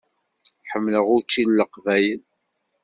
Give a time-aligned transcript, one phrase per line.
[0.69, 2.21] Ḥemmleɣ učči d Leqbayel.